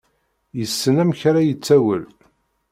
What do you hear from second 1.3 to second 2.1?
iṭawel.